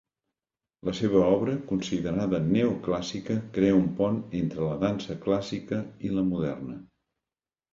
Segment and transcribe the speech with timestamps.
[0.87, 6.81] La seva obra, considerada neoclàssica, crea un pont entre la dansa clàssica i la moderna.